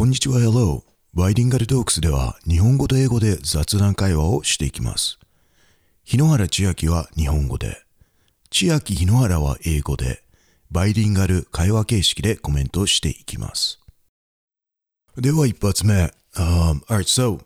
[0.00, 0.82] こんにちは、Hello。
[1.12, 5.18] バイリンガルトークスでは日本語と英語で雑談会話をしていきます。
[6.04, 7.82] 日野原千秋は日本語で、
[8.50, 10.22] 千秋日野原は英語で、
[10.70, 13.78] バイリンガル会話形式でコメントしていきます。
[15.18, 16.10] では一発目。
[16.34, 17.44] Um, alright, so,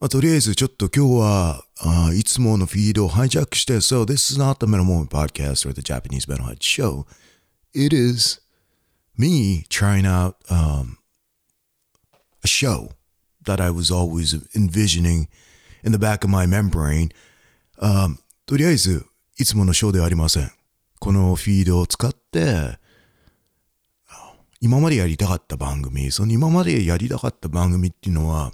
[0.00, 7.06] あとりあえずちょっと今日は、あーいつものフィードをハイジャックして、So this is not the Metal Moment Podcast or the Japanese Mental Health Show.
[7.72, 8.40] It is
[9.16, 10.96] me trying out um,
[12.42, 12.90] a show
[13.44, 15.28] that I was always envisioning
[15.82, 17.10] in the back of my membrane.
[17.78, 19.06] Um, とりあえず、
[19.38, 20.52] いつものショーではありません。
[20.98, 22.78] このフィードを使って、
[24.60, 28.52] 今までやりたかった番組、その今までやりたかった番組っていうのは、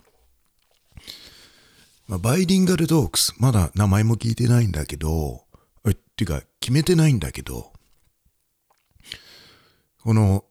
[2.06, 5.44] まあ、バイリンガルトークス、まだ名前も聞いてないんだけど、
[5.86, 7.72] っていうか、決めてないんだけど、
[10.02, 10.44] この、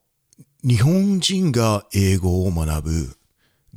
[0.63, 3.17] 日本人が英語を学ぶ、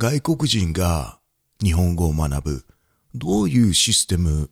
[0.01, 1.19] 外国人が
[1.63, 2.65] 日本語を学ぶ、
[3.13, 4.49] どういうシステム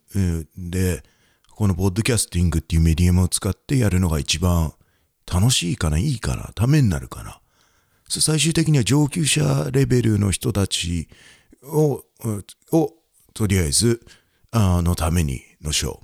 [0.56, 1.02] で、
[1.56, 4.72] このポッドキャスティングっていうメディアムを使ってやるのが一番
[5.26, 7.40] 楽しいかな、いいかな、ためになるかな。
[8.08, 11.08] 最終的には上級者レベルの人たち
[11.64, 12.04] を、
[12.70, 12.92] を、
[13.34, 14.06] とりあえず、
[14.52, 16.00] あのためにのショー。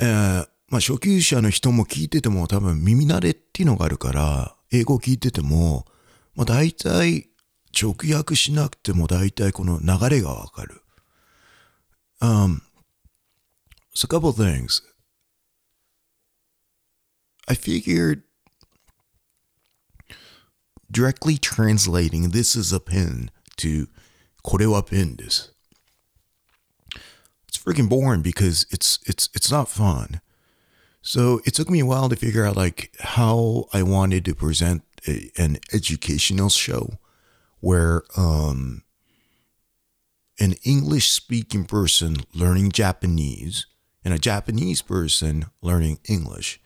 [0.00, 5.86] えーまあ初級者の人も聞いてても多分耳慣れっていうのがあるから、英語を聞いてても、
[6.34, 7.30] まあ大体
[7.73, 10.81] 直訳しなくても大体この流れがわかる。
[12.21, 12.61] Um,
[13.93, 14.81] so a couple things.
[17.47, 18.23] I figured
[20.91, 23.87] directly translating this is a pen to
[24.41, 25.53] これはペンです。
[27.47, 30.21] It's freaking boring because it's it's it's not fun.
[31.01, 34.83] So it took me a while to figure out like how I wanted to present
[35.07, 36.99] a, an educational show
[37.64, 38.82] where um
[40.38, 43.66] an English speaking person learning Japanese
[44.04, 46.60] and a Japanese person learning English.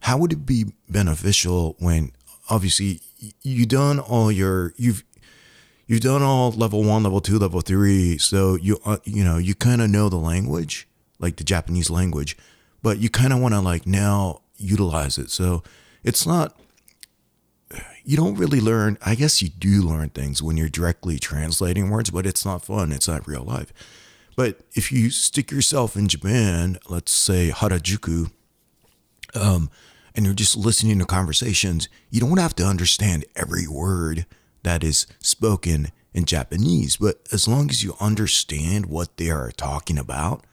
[0.00, 2.12] How would it be beneficial when
[2.50, 5.04] obviously y- you done all your you've
[5.86, 9.54] you've done all level 1, level 2, level 3 so you uh, you know you
[9.54, 10.88] kind of know the language
[11.20, 12.36] like the Japanese language
[12.82, 15.30] but you kind of want to like now utilize it.
[15.30, 15.62] So
[16.02, 16.58] it's not
[18.04, 22.10] you don't really learn i guess you do learn things when you're directly translating words
[22.10, 23.72] but it's not fun it's not real life.
[24.34, 28.30] But if you stick yourself in japan let's say harajuku
[29.34, 29.70] um,
[30.14, 34.26] and you're just listening to conversations you don't have to understand every word
[34.62, 39.98] that is spoken in japanese but as long as you understand what they are talking
[39.98, 40.44] about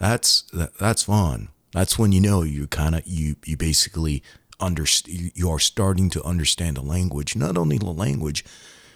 [0.00, 1.50] that's that, that's fun.
[1.72, 4.24] That's when you know you kind of you you basically
[4.59, 8.45] understand you are starting to understand the language not only the language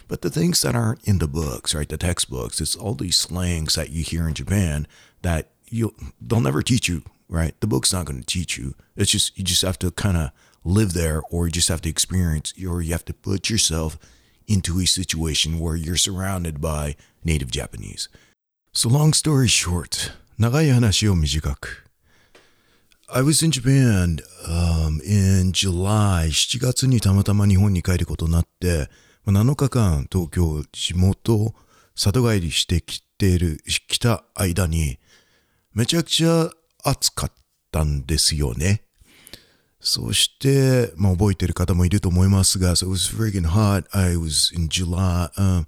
[0.08, 3.76] but the things that aren't in the books right the textbooks it's all these slangs
[3.76, 4.88] that you hear in japan
[5.22, 9.12] that you they'll never teach you right the book's not going to teach you it's
[9.12, 10.32] just you just have to kind of
[10.64, 13.98] live there or you just have to experience or you have to put yourself
[14.48, 18.08] into a situation where you're surrounded by native japanese
[18.72, 21.83] so long story short 長い話を短く
[23.17, 28.89] I was in Japan um, in July 7月にたまたま日本に帰ることになって
[29.25, 31.55] 7日間東京地元
[31.95, 34.99] 里帰りしてきてる来た間に
[35.73, 36.51] めちゃくちゃ
[36.83, 37.33] 暑かっ
[37.71, 38.83] たんですよね。
[39.79, 43.87] そして、まあ、覚えてる方もいると思いますが、so it was freaking hot.
[43.97, 45.67] I was in July, um,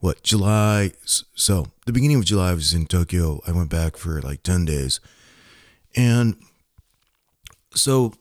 [0.00, 3.42] what, July, so the beginning of July I was in Tokyo.
[3.46, 5.02] I went back for like 10 days.
[5.94, 6.36] And
[7.76, 8.12] so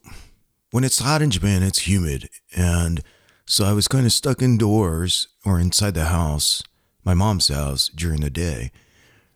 [0.72, 2.30] when it's hot in Japan, it's humid.
[2.56, 3.02] And
[3.46, 6.62] so I was kind of stuck indoors or inside the house,
[7.04, 8.72] my mom's house during the day.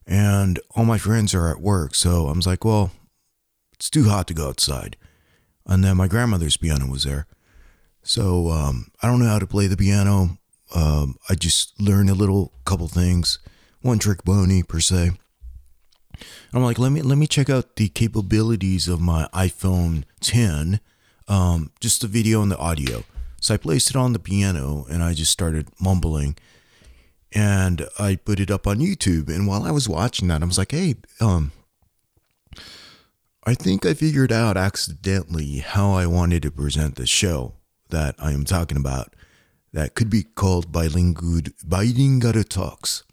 [0.06, 1.96] And all my friends are at work.
[1.96, 2.92] So I was like, well,
[3.74, 4.98] it's too hot to go outside.
[5.66, 7.28] And then my grandmother's piano was there.
[8.02, 10.40] So um, I don't know how to play the piano.
[10.74, 13.40] Um, I just learned a little couple things,
[13.82, 15.12] one trick pony per se.
[16.54, 20.80] I'm like, let me let me check out the capabilities of my iPhone 10,
[21.28, 23.04] um, just the video and the audio.
[23.42, 26.36] So I placed it on the piano and I just started mumbling,
[27.32, 29.30] and I put it up on YouTube.
[29.30, 31.52] And while I was watching that, I was like, hey, um,
[33.46, 37.54] I think I figured out accidentally how I wanted to present the show
[37.90, 39.16] that I am talking about.
[39.72, 43.04] That could be called bilingual bilingual talks.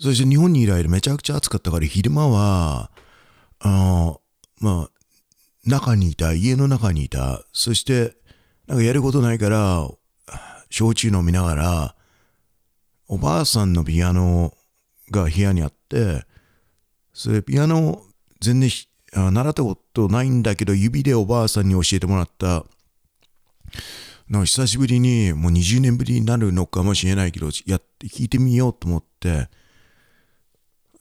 [0.00, 2.90] そして日本にいる間めちゃくちゃ暑かったから昼間は、
[3.58, 4.20] あの、
[4.58, 4.90] まあ、
[5.66, 7.44] 中にいた、家の中にいた。
[7.52, 8.16] そして、
[8.66, 9.86] なんかやることないから、
[10.70, 11.94] 焼酎飲みながら、
[13.08, 14.54] おばあさんのピアノ
[15.10, 16.24] が部屋にあって、
[17.12, 18.00] それピアノ
[18.40, 18.70] 全然
[19.12, 22.64] 習ったことないんだけど、指でおばあさんに教えてもらった
[24.30, 29.50] の久しぶりに、もう20年ぶりになるのかもしれないけど、やって聞いてみようと思って、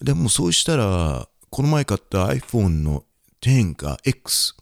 [0.01, 3.03] でもそうしたら、この前買った iPhone の
[3.41, 4.55] 10か X、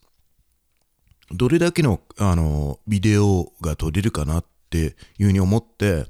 [1.32, 6.06] どれだけのあのビデオが撮れるかなっていうふうに思って、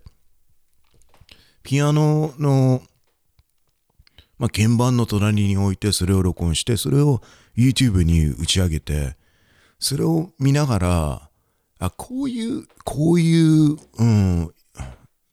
[1.63, 2.81] ピアノの、
[4.37, 7.21] まあ、鍵盤の隣に置いて、それを録音して、それを
[7.57, 9.17] YouTube に打ち上げて、
[9.79, 11.29] それを見ながら、
[11.79, 14.53] あ、こういう、こういう、うん、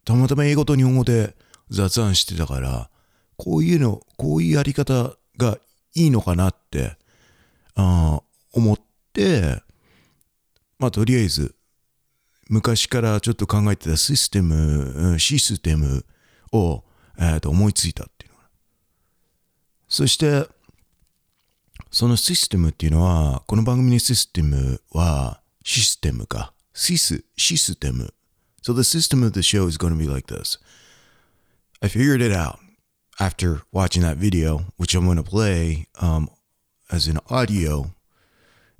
[0.04, 1.36] たまたま英語と日本語で
[1.70, 2.90] 雑談してたから、
[3.36, 5.58] こういうの、こういうやり方が
[5.94, 6.96] いいのかなって、
[7.74, 8.22] あ
[8.52, 8.80] 思っ
[9.12, 9.62] て、
[10.78, 11.54] まあとりあえず、
[12.48, 16.04] 昔からちょっと考えてたシステム、システム
[16.52, 16.84] を、
[17.18, 18.38] えー、と思いついたっていうの
[19.88, 20.48] そして、
[21.90, 26.52] そのシステムっていうのは、この番組のシステムは、システムか。
[26.74, 28.12] シス、システム。
[28.62, 30.58] So the system of the show is going to be like this.
[31.80, 32.63] I figured it out
[33.19, 36.29] after watching that video, which I'm going to play um,
[36.91, 37.93] as an audio.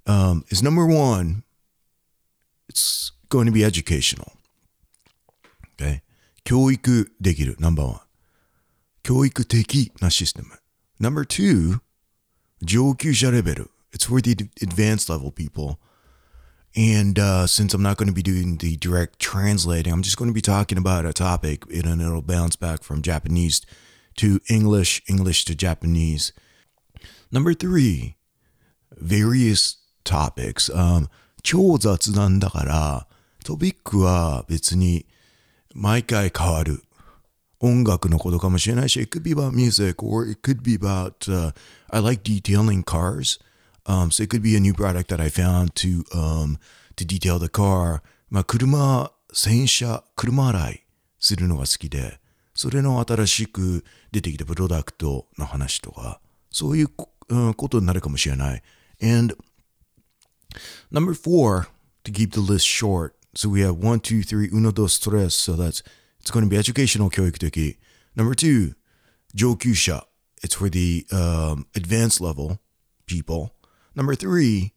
[0.08, 1.44] Um, is number one,
[2.68, 4.34] it's going to be educational.
[5.76, 6.02] Okay.
[6.44, 8.00] 教育できる、ナンバーワン。
[9.04, 10.48] 教育的なシステム。
[11.00, 11.80] Number two,
[12.62, 13.72] 上級者レベル。
[13.94, 15.78] It's for the advanced level people.
[16.76, 20.30] And uh, since I'm not going to be doing the direct translating, I'm just going
[20.30, 23.62] to be talking about a topic and then it'll bounce back from Japanese
[24.17, 26.33] to English, English to Japanese.
[27.31, 28.17] Number three,
[29.01, 30.71] various topics.
[30.71, 31.09] Um,
[31.43, 33.07] 超雑談だから、
[33.45, 35.07] トピックは別に
[35.75, 36.83] 毎回変わる。
[37.61, 41.53] 音楽のことかもしれないし、it could be about music or it could be about, uh,
[41.91, 43.39] I like detailing cars.
[43.87, 46.59] Um, so it could be a new product that I found to, um,
[46.97, 48.01] to detail the car.
[48.31, 50.87] まあ、車、洗車、車洗い
[51.19, 52.19] するのが好きで、
[52.54, 56.20] それの新しく出てきたプロダクトの話とか、
[56.52, 56.88] そういう、
[57.30, 58.64] うん、ことになるかもしれない。
[59.02, 59.36] And
[60.92, 61.68] number four,
[62.04, 65.56] to keep the list short, so we have one, two, three, uno, dos, tres, so
[65.56, 65.84] that's,
[66.20, 67.78] it's going to be educational 教育的。
[68.16, 68.76] Number two,
[69.34, 70.08] 上級者.
[70.42, 72.60] It's for the um, advanced level
[73.06, 73.52] people.
[73.96, 74.74] Number three,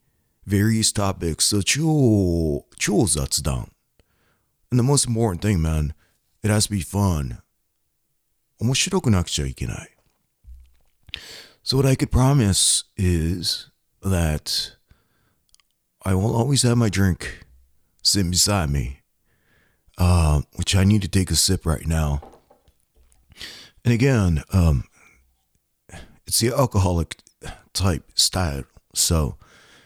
[0.47, 1.45] various topics.
[1.45, 3.69] So 超、超雑談.
[4.71, 5.95] And the most important thing, man,
[6.43, 7.43] it has to be fun.
[8.59, 9.89] 面白くなくちゃいけない.
[11.65, 13.71] So what I could promise is
[14.03, 14.77] that
[16.05, 17.45] I will always have my drink
[18.03, 19.01] sitting beside me,
[19.99, 22.21] uh, which I need to take a sip right now.
[23.85, 24.85] And again, um,
[26.27, 27.17] it's the alcoholic
[27.73, 28.65] type style
[28.95, 29.37] So,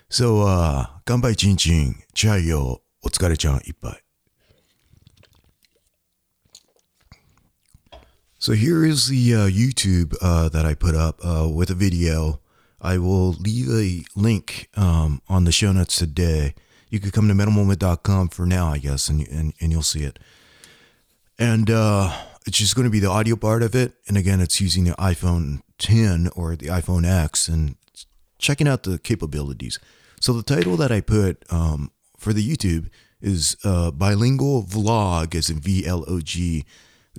[0.09, 3.75] so, uh, 乾杯チンチン、チャイよ、お疲れちゃんいっ
[8.42, 12.40] So here is the uh, YouTube uh, that I put up uh, with a video.
[12.82, 16.56] I will leave a link um, on the show notes today.
[16.90, 20.18] You could come to metalmoment.com for now, I guess, and, and, and you'll see it.
[21.38, 23.94] And uh, it's just going to be the audio part of it.
[24.08, 27.48] And again, it's using the iPhone 10 or the iPhone X.
[27.48, 27.76] And
[28.40, 29.78] checking out the capabilities.
[30.20, 32.90] So the title that I put um, for the YouTube
[33.22, 36.66] is uh, bilingual vlog as in V L O G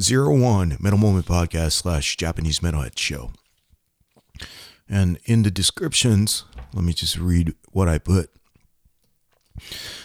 [0.00, 3.32] 01 Metal Moment Podcast slash Japanese Metalhead Show.
[4.88, 8.30] And in the descriptions, let me just read what I put.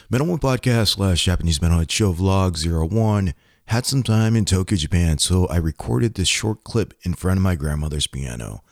[0.10, 2.58] Metal Moment Podcast slash Japanese Metalhead Show Vlog
[2.92, 3.34] 01
[3.68, 7.44] had some time in Tokyo, Japan, so I recorded this short clip in front of
[7.44, 8.64] my grandmother's piano.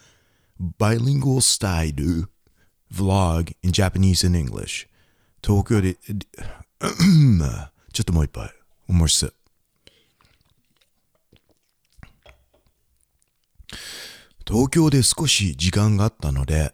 [0.59, 2.27] Bilingual style
[2.93, 4.87] vlog in Japanese and English.
[5.41, 5.95] Tokyo de.
[7.93, 8.51] just a more bite.
[8.87, 9.33] One more sip.
[14.47, 16.73] 東京で少し時間があったので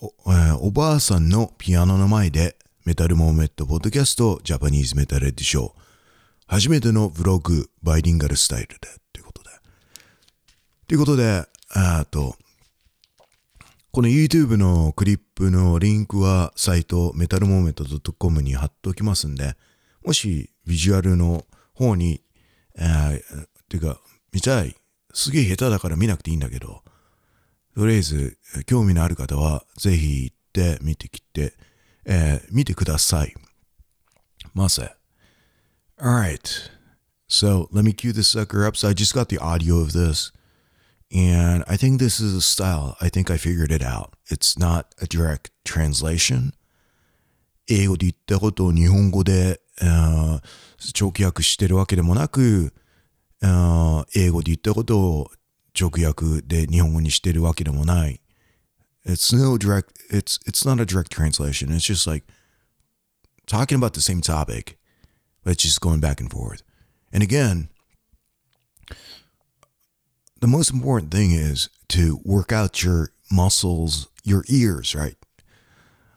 [0.00, 5.72] お,、えー、おばあさんのピアノの前で Metal Moment Podcast Japanese Metal Edition
[6.46, 8.74] 初めてのブログ bilingual style で
[9.12, 9.50] ということで
[10.92, 12.36] ということで、あと、
[13.92, 19.56] この YouTube のクリップのリンクはサイトメタルモーメント .com に貼っておきますんで、
[20.04, 22.20] もしビジュアルの方に、
[22.76, 24.00] えー、ていうか、
[24.32, 24.76] 見たい。
[25.12, 26.82] すげえ下手だから見なくていいんだけど、
[27.74, 31.54] とりあえず興味のある方はぜひ行って見てきて、
[32.04, 33.34] えー、見てください。
[34.54, 34.94] ませ。
[35.98, 36.40] All right.
[37.28, 38.76] So let me cue this sucker up.
[38.76, 40.32] So I just got the audio of this.
[41.14, 42.96] And I think this is a style.
[43.00, 44.14] I think I figured it out.
[44.30, 46.52] It's not a direct translation.
[47.68, 52.72] 英語で言ったことを日本語で、直訳してるわけでもなく、
[54.15, 55.31] 英語で言ったことを
[55.79, 58.21] 直訳で日本語にしてるわけでもない。
[59.05, 61.71] It's no direct, it's, it's not a direct translation.
[61.71, 62.25] It's just like
[63.45, 64.77] talking about the same topic,
[65.43, 66.61] but it's just going back and forth.
[67.13, 67.69] And again,
[70.41, 75.15] the most important thing is to work out your muscles, your ears, right?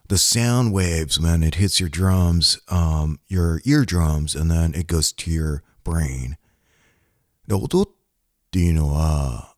[0.08, 5.12] The sound waves when it hits your drums, um, your eardrums, and then it goes
[5.12, 6.36] to your brain.
[7.47, 7.87] で音っ
[8.51, 9.55] ていうのは、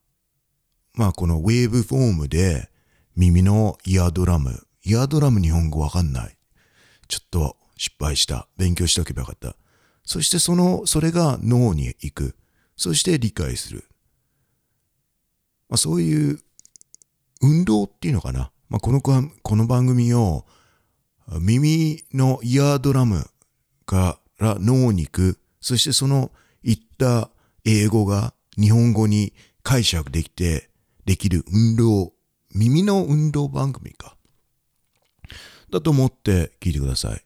[0.94, 2.70] まあこのウェーブフォームで
[3.16, 4.64] 耳のイヤードラム。
[4.84, 6.38] イヤードラム日本語わかんない。
[7.08, 8.48] ちょっと失敗した。
[8.58, 9.56] 勉強しておけばよかった。
[10.04, 12.36] そしてその、それが脳に行く。
[12.76, 13.86] そして理解する。
[15.70, 16.40] まあ、そういう
[17.42, 18.52] 運動っていうのかな。
[18.70, 20.46] まあ、このこの番組を
[21.40, 23.26] 耳のイヤードラム
[23.86, 25.40] から脳に行く。
[25.60, 26.32] そしてその
[26.64, 27.30] 言った
[27.67, 30.69] 英語が日本語に解釈できて、
[31.05, 32.13] できる運動、
[32.55, 34.17] 耳の運動番組か。
[35.71, 37.25] だと思って聞いてください。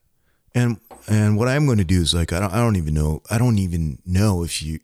[0.54, 3.20] And and what I'm going to do is like I don't I don't even know
[3.28, 4.80] I don't even know if you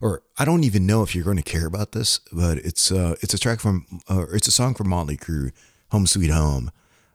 [0.00, 3.16] or I don't even know if you're going to care about this, but it's uh
[3.22, 5.52] it's a track from uh, it's a song from Motley Crue,
[5.90, 6.70] Home Sweet Home,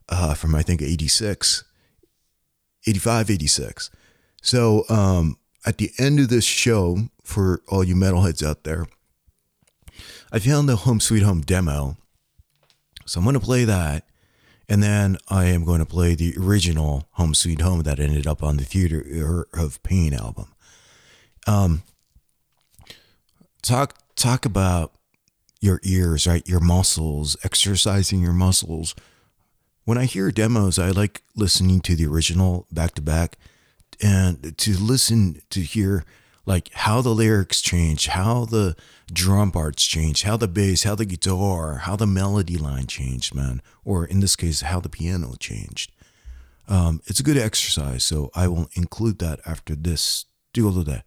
[0.10, 1.64] uh from I think 86
[2.88, 3.92] 85 86.
[4.42, 8.87] So um at the end of this show for all you metalheads out there,
[10.33, 11.97] I found the Home Sweet Home demo.
[13.05, 14.07] So I'm going to play that
[14.69, 18.43] and then I am going to play the original Home Sweet Home that ended up
[18.43, 20.53] on the Theater of Pain album.
[21.47, 21.83] Um,
[23.63, 24.93] talk talk about
[25.61, 26.47] your ears, right?
[26.49, 28.95] Your muscles, exercising your muscles.
[29.85, 33.39] When I hear demos, I like listening to the original back to back
[34.02, 36.06] and to listen to hear
[36.46, 38.76] like how the lyrics change, how the
[39.12, 43.62] drum parts change, how the bass, how the guitar, how the melody line changed, man,
[43.86, 45.92] or in this case, how the piano changed.
[46.68, 50.26] Um, it's a good exercise, so I will include that after this.
[50.54, 51.06] ということで、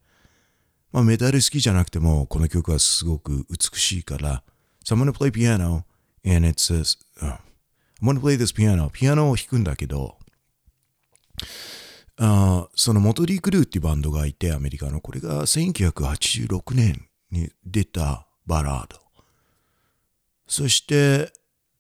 [0.91, 4.43] まあ、メタル好きじゃなくても、この曲はすごく美しいから、
[4.85, 5.85] So I'm gonna play piano,
[6.25, 7.39] and it says, uh,
[8.01, 8.91] I'm gonna play this piano.
[8.91, 10.17] ピアノを弾くんだけど、
[12.76, 15.00] そのモトリー・クルーっていうバンドがいて、アメリカの。
[15.00, 19.00] これが1986年に出たバラード。
[20.48, 21.32] そして、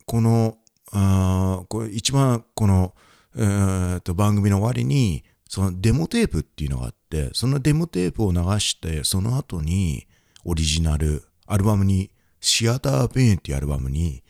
[0.05, 0.57] この、
[0.91, 2.95] あこれ一番この、
[3.35, 10.07] えー、と番組の終わりに、そのデモテープっていうのがあって、そのデモテープを流して、その後に
[10.45, 14.23] オリジナル、アルバムに、シアターペインっていうアルバムに、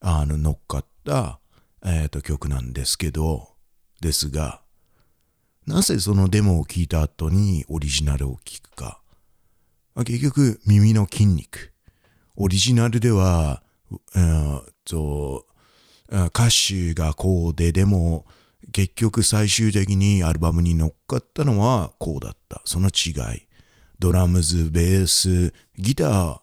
[0.00, 1.38] あの、乗っかった、
[1.84, 3.50] えっ、と、曲なんですけど、
[4.00, 4.63] ですが、
[5.66, 9.00] なぜそのデモを聞いた後にオリジナルを聞くか。
[10.04, 11.72] 結局、耳の筋肉。
[12.36, 13.62] オリジナルでは、
[14.84, 15.46] と
[16.10, 18.26] 歌詞がこうで、でも
[18.72, 22.60] 結局最終的にアルバムに乗っかったのはこうだった。
[22.64, 23.46] その違い。
[23.98, 26.40] ドラムズ、ベース、ギター、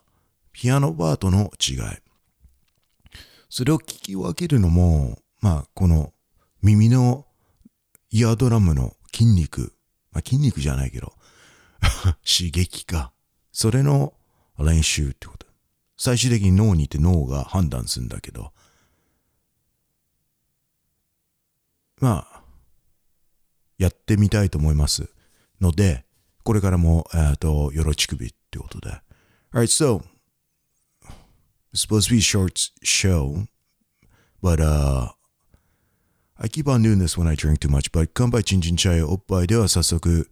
[0.51, 1.77] ピアノパートの違い。
[3.49, 6.13] それを聞き分けるのも、まあ、この
[6.61, 7.25] 耳の
[8.09, 9.73] イヤードラムの筋肉、
[10.11, 11.13] まあ、筋肉じゃないけど、
[12.25, 13.11] 刺激か。
[13.51, 14.13] それの
[14.57, 15.47] 練習ってこと。
[15.97, 18.53] 最終的に脳にいて脳が判断するんだけど、
[21.99, 22.43] まあ、
[23.77, 25.09] やってみたいと思います。
[25.59, 26.05] ので、
[26.43, 29.01] これからも、えっ、と、よろちくびってことで。
[29.53, 30.03] Alright, so,
[31.71, 33.45] it's supposed to be a short show,
[34.41, 35.11] but, uh,
[36.40, 40.28] I keep on doing this when I drink too much, but 乾杯チンチンチャイおっぱいでは早速、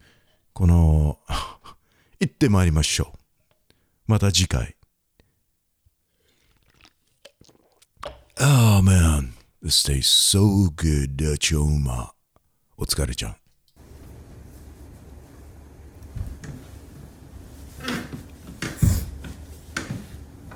[0.52, 1.18] この、
[2.20, 3.18] 行ってまいりましょう。
[4.06, 4.76] また次回。
[8.38, 9.32] Oh man,
[9.62, 12.12] this tastes so good, 超うま。
[12.76, 13.36] お疲れちゃん。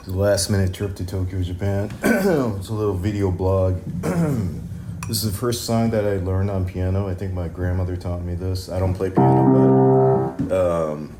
[0.05, 1.91] The last minute trip to Tokyo, Japan.
[2.03, 3.79] it's a little video blog.
[5.09, 7.09] This is the first song that I learned on piano.
[7.09, 8.69] I think my grandmother taught me this.
[8.69, 11.17] I don't play piano, but um,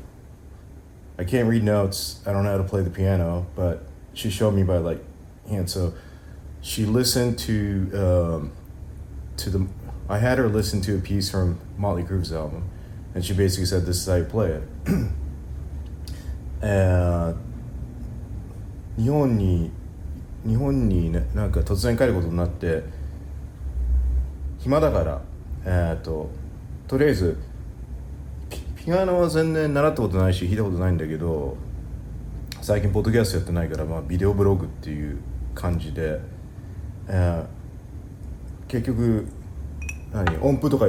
[1.17, 2.21] I can't read notes.
[2.25, 3.83] I don't know how to play the piano, but
[4.13, 5.03] she showed me by like
[5.49, 5.69] hand.
[5.69, 5.93] So
[6.61, 8.51] she listened to um,
[9.37, 9.67] to the.
[10.07, 12.69] I had her listen to a piece from Motley Crue's album,
[13.15, 14.63] and she basically said, "This is how you play it."
[16.61, 17.37] and
[18.97, 19.71] 日本に
[20.45, 22.83] 日本に、ね、なんか突然帰ることになって
[24.64, 25.20] 暇だから。
[25.66, 26.30] えっ、と
[26.88, 27.38] とりあえず
[28.76, 31.56] ピアノは全然習ったことないし弾いたことないんだけど
[32.60, 35.18] 最近ポッドキャストやってないから、まあ、ビデオブログっていう
[35.54, 36.20] 感じで、
[37.08, 39.26] えー、結局
[40.12, 40.86] 何音符とか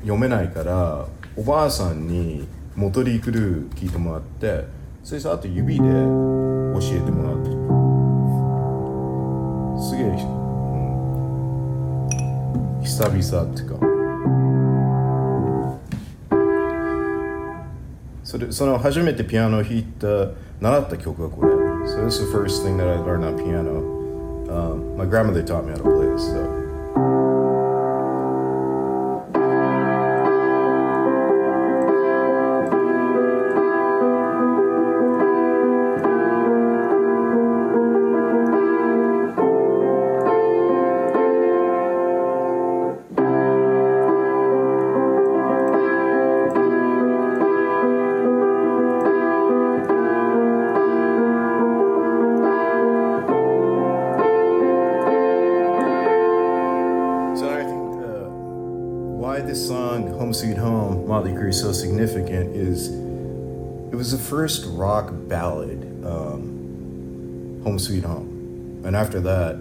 [0.00, 4.64] 読めないからおばあさんにモトリークルー聞いてもらって
[5.02, 7.64] それさあと指で教えてもらって。
[9.84, 10.33] すげえ、
[12.83, 13.89] 久々っていうか
[18.23, 20.07] それその初めてピアノを弾いた
[20.61, 21.53] 習った曲がこれ
[21.89, 23.79] So this is the first thing that I learned on piano
[24.49, 27.22] um, My grandmother taught me how to play this so
[61.53, 62.87] so significant is
[63.91, 68.81] it was the first rock ballad, um, Home Sweet Home.
[68.83, 69.57] And after that,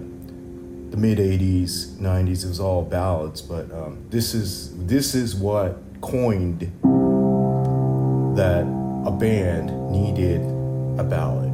[0.90, 5.76] the mid 80s, 90s, it was all ballads, but um, this is this is what
[6.00, 6.60] coined
[8.36, 8.62] that
[9.06, 10.40] a band needed
[10.98, 11.52] a ballad.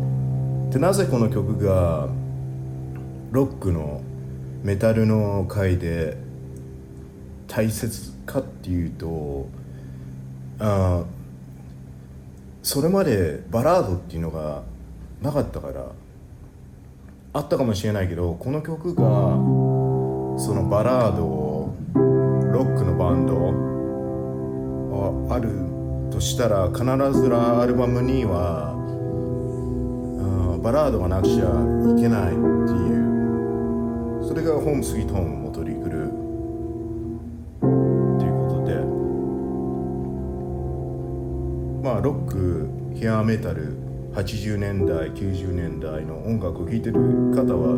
[0.70, 2.08] でなぜこの曲が
[3.32, 4.02] ロックの
[4.62, 6.16] メタルの回で
[7.46, 9.47] 大切 かっていうと
[10.59, 11.03] あ
[12.61, 14.61] それまでバラードっていうのが
[15.21, 15.85] なかったから
[17.33, 21.75] あったかもしれないけどこの曲がそのバラードを
[22.53, 23.69] ロックのバンド
[25.33, 25.49] ある
[26.11, 26.83] としたら必
[27.19, 28.75] ずアルバムには
[30.61, 34.27] バラードがなくちゃいけないっていう。
[34.27, 35.47] それが「ホームスイートホーム」
[41.99, 43.75] あロックヘアメタル
[44.13, 46.93] 80年代90年代の音楽を聴いてる
[47.35, 47.75] 方は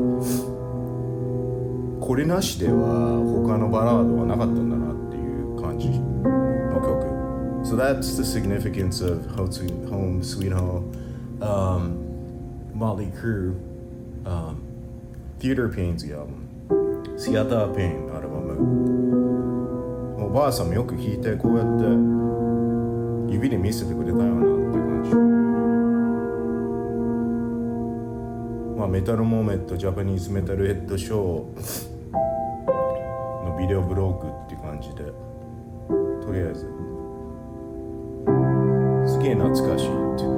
[1.99, 7.10] これなしでは他のバラードはなかったんだなっていう感じの曲。
[7.63, 10.91] So that's the significance of Home Sweet Home
[11.41, 11.97] um,
[12.75, 13.55] Motley Crue
[14.25, 14.62] um,
[15.39, 22.11] Theater Pains アルバムシアターペインアルバムおばあさんもよく聴いてこうやって
[23.31, 25.15] 指で見せてくれたよなっていう感じ。
[28.77, 31.15] まあメタルモーメントジャパニーズメタルヘッドショー
[33.45, 35.05] のビデオブログっていう感じで
[36.25, 36.67] とりあえず。
[39.07, 40.31] すげえ懐かしいっていう。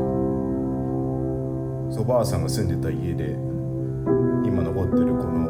[2.00, 3.36] おばあさんが住んでた家で
[4.46, 5.43] 今残ってるこの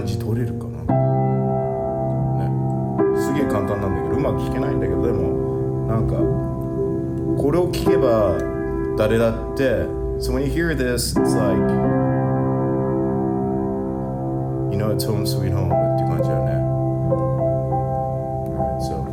[0.00, 0.78] 感じ取れるかな、
[2.38, 2.48] ね、
[3.20, 6.14] すげえ簡単なんだけどうまく弾けないんだけどでもなんか
[7.42, 8.38] これを聞けば
[8.96, 9.84] 誰だって
[10.20, 11.58] So when you hear this it's like
[14.70, 16.52] you know it's home sweet home っていう感じだよね
[18.80, 19.04] so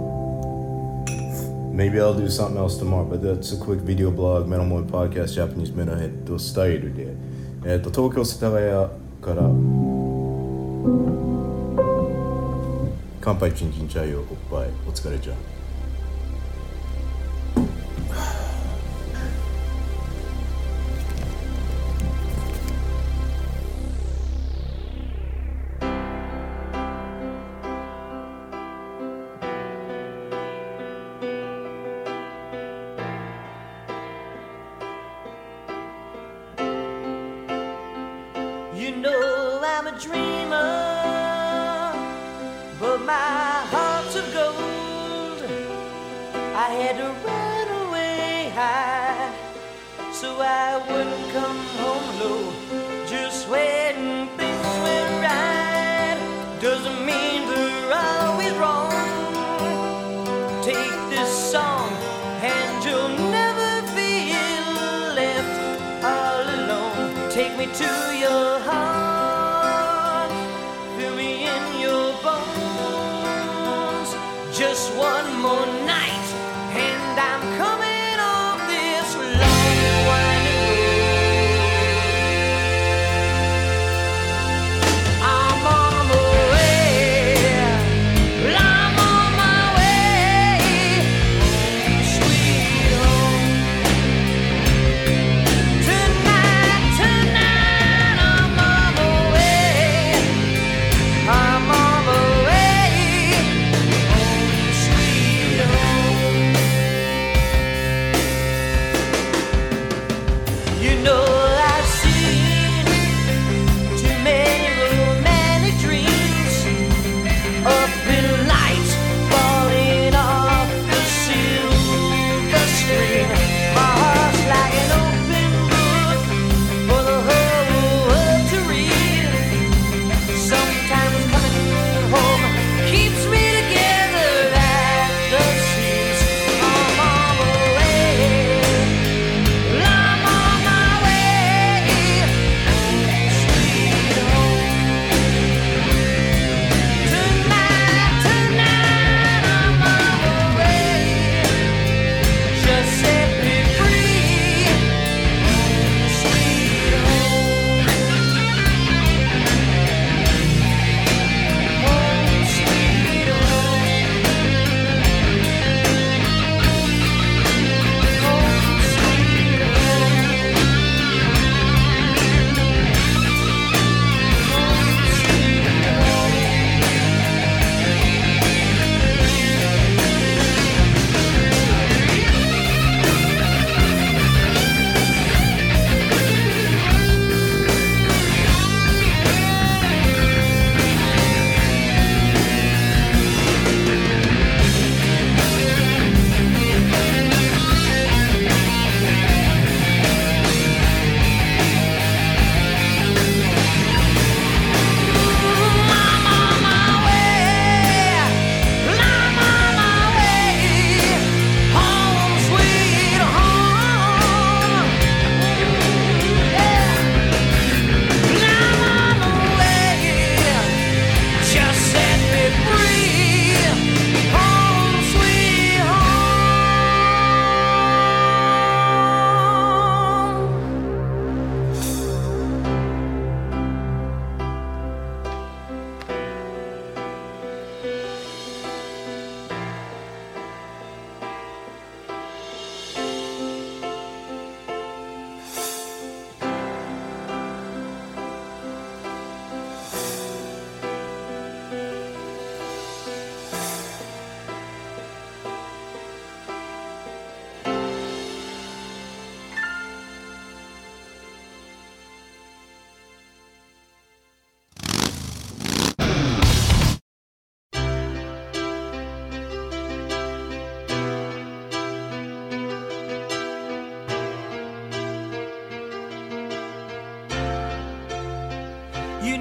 [1.73, 5.34] maybe I'll do something else tomorrow but that's a quick video blog Metal Mode Podcast
[5.36, 7.13] Japanese Metalhead スタイルで
[7.65, 8.69] えーと、東京世田谷
[9.21, 9.50] から
[13.21, 15.57] 乾杯チンチンチャイをおっぱいお疲れちゃん。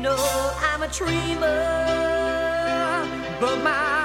[0.06, 1.58] Know I'm a dreamer,
[3.40, 3.95] but my